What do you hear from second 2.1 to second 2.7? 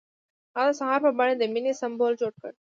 جوړ کړ.